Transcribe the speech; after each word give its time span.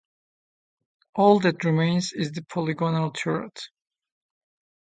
All 1.13 1.39
that 1.41 1.63
remains 1.63 2.11
is 2.11 2.31
the 2.31 2.41
polygonal 2.41 3.11
turret. 3.11 3.69